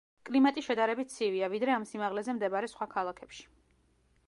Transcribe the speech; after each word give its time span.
კლიმატი 0.27 0.61
შედარებით 0.67 1.11
ცივია, 1.15 1.51
ვიდრე 1.55 1.75
ამ 1.75 1.85
სიმაღლეზე 1.91 2.35
მდებარე 2.39 2.73
სხვა 2.75 2.91
ქალაქებში. 2.97 3.49